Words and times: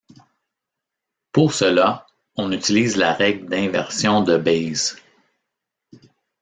Pour 1.31 1.53
cela, 1.53 2.07
on 2.35 2.51
utilise 2.51 2.97
la 2.97 3.13
règle 3.13 3.47
d'inversion 3.47 4.23
de 4.23 4.35
Bayes. 4.35 4.95